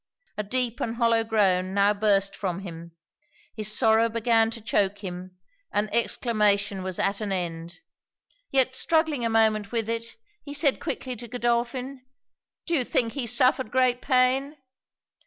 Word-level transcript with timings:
A 0.35 0.41
deep 0.41 0.79
and 0.79 0.95
hollow 0.95 1.23
groan 1.23 1.75
now 1.75 1.93
burst 1.93 2.35
from 2.35 2.61
him: 2.61 2.93
his 3.55 3.71
sorrow 3.71 4.09
began 4.09 4.49
to 4.49 4.59
choak 4.59 5.03
him; 5.03 5.37
and 5.71 5.93
exclamation 5.93 6.81
was 6.81 6.97
at 6.97 7.21
an 7.21 7.31
end; 7.31 7.81
yet 8.49 8.73
struggling 8.73 9.23
a 9.23 9.29
moment 9.29 9.71
with 9.71 9.87
it, 9.87 10.15
he 10.43 10.55
said 10.55 10.79
quickly 10.79 11.15
to 11.17 11.27
Godolphin 11.27 12.03
'Do 12.65 12.73
you 12.73 12.83
think 12.83 13.13
he 13.13 13.27
suffered 13.27 13.69
great 13.69 14.01
pain?' 14.01 14.57